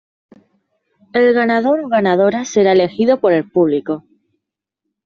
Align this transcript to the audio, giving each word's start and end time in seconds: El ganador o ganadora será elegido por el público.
El 1.13 1.31
ganador 1.31 1.81
o 1.81 1.87
ganadora 1.87 2.43
será 2.43 2.71
elegido 2.71 3.19
por 3.19 3.33
el 3.33 3.47
público. 3.47 4.03